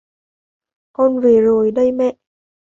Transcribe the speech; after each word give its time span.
con 0.95 1.19
về 1.21 1.41
rồi 1.41 1.71
đây 1.71 1.91
mẹ 1.91 2.15